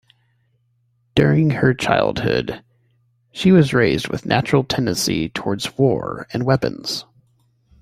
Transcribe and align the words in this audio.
During 1.13 1.51
her 1.51 1.75
childhood, 1.75 2.63
she 3.31 3.51
was 3.51 3.71
raised 3.71 4.07
with 4.07 4.25
a 4.25 4.29
natural 4.29 4.63
tendency 4.63 5.29
towards 5.29 5.77
war 5.77 6.25
and 6.33 6.43
weapons. 6.43 7.05